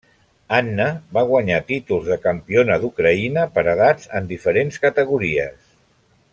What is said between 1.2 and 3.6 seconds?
guanyar títols de campiona d'Ucraïna